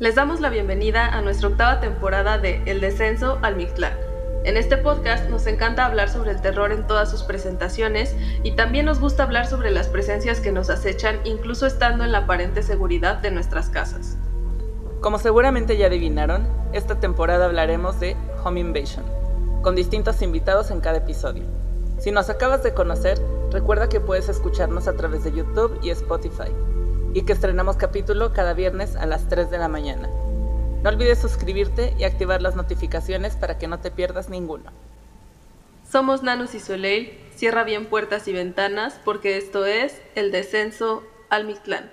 Les 0.00 0.14
damos 0.14 0.38
la 0.38 0.48
bienvenida 0.48 1.08
a 1.08 1.20
nuestra 1.22 1.48
octava 1.48 1.80
temporada 1.80 2.38
de 2.38 2.62
El 2.66 2.80
Descenso 2.80 3.40
al 3.42 3.56
Mictlán. 3.56 3.94
En 4.44 4.56
este 4.56 4.76
podcast 4.76 5.28
nos 5.28 5.48
encanta 5.48 5.84
hablar 5.84 6.08
sobre 6.08 6.30
el 6.30 6.40
terror 6.40 6.70
en 6.70 6.86
todas 6.86 7.10
sus 7.10 7.24
presentaciones 7.24 8.14
y 8.44 8.52
también 8.52 8.86
nos 8.86 9.00
gusta 9.00 9.24
hablar 9.24 9.48
sobre 9.48 9.72
las 9.72 9.88
presencias 9.88 10.38
que 10.38 10.52
nos 10.52 10.70
acechan 10.70 11.18
incluso 11.24 11.66
estando 11.66 12.04
en 12.04 12.12
la 12.12 12.18
aparente 12.18 12.62
seguridad 12.62 13.16
de 13.16 13.32
nuestras 13.32 13.70
casas. 13.70 14.16
Como 15.00 15.18
seguramente 15.18 15.76
ya 15.76 15.86
adivinaron, 15.86 16.46
esta 16.72 17.00
temporada 17.00 17.46
hablaremos 17.46 17.98
de 17.98 18.16
Home 18.44 18.60
Invasion, 18.60 19.04
con 19.62 19.74
distintos 19.74 20.22
invitados 20.22 20.70
en 20.70 20.80
cada 20.80 20.98
episodio. 20.98 21.42
Si 21.98 22.12
nos 22.12 22.30
acabas 22.30 22.62
de 22.62 22.72
conocer, 22.72 23.20
recuerda 23.50 23.88
que 23.88 23.98
puedes 23.98 24.28
escucharnos 24.28 24.86
a 24.86 24.94
través 24.94 25.24
de 25.24 25.32
YouTube 25.32 25.76
y 25.82 25.90
Spotify 25.90 26.52
y 27.18 27.22
que 27.22 27.32
estrenamos 27.32 27.76
capítulo 27.76 28.32
cada 28.32 28.54
viernes 28.54 28.94
a 28.94 29.04
las 29.04 29.28
3 29.28 29.50
de 29.50 29.58
la 29.58 29.66
mañana. 29.66 30.08
No 30.84 30.88
olvides 30.88 31.18
suscribirte 31.18 31.92
y 31.98 32.04
activar 32.04 32.40
las 32.40 32.54
notificaciones 32.54 33.34
para 33.34 33.58
que 33.58 33.66
no 33.66 33.80
te 33.80 33.90
pierdas 33.90 34.28
ninguno. 34.28 34.70
Somos 35.90 36.22
Nanus 36.22 36.54
y 36.54 36.60
Soleil, 36.60 37.18
cierra 37.34 37.64
bien 37.64 37.86
puertas 37.86 38.28
y 38.28 38.32
ventanas 38.32 39.00
porque 39.04 39.36
esto 39.36 39.66
es 39.66 40.00
el 40.14 40.30
descenso 40.30 41.02
al 41.28 41.44
Mictlán. 41.44 41.90